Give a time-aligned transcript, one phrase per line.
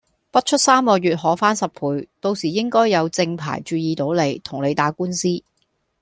[0.31, 5.27] 不出三個月可翻十倍，到時應該有正牌注意到你，同你打官司